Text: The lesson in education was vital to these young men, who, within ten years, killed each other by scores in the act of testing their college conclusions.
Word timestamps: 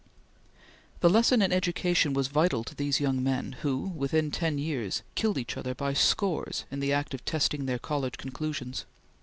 The 1.01 1.11
lesson 1.11 1.43
in 1.43 1.51
education 1.51 2.13
was 2.15 2.27
vital 2.27 2.63
to 2.63 2.73
these 2.73 2.99
young 2.99 3.23
men, 3.23 3.51
who, 3.61 3.89
within 3.95 4.31
ten 4.31 4.57
years, 4.57 5.03
killed 5.13 5.37
each 5.37 5.57
other 5.57 5.75
by 5.75 5.93
scores 5.93 6.65
in 6.71 6.79
the 6.79 6.91
act 6.91 7.13
of 7.13 7.23
testing 7.23 7.67
their 7.67 7.77
college 7.77 8.17
conclusions. 8.17 8.85